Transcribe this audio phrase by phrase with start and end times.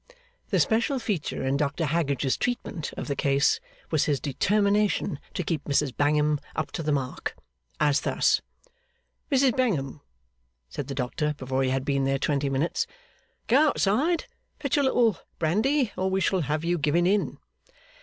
[0.49, 3.59] The special feature in Dr Haggage's treatment of the case,
[3.91, 7.35] was his determination to keep Mrs Bangham up to the mark.
[7.79, 8.41] As thus:
[9.31, 10.01] 'Mrs Bangham,'
[10.69, 12.87] said the doctor, before he had been there twenty minutes,
[13.45, 14.25] 'go outside and
[14.59, 17.37] fetch a little brandy, or we shall have you giving in.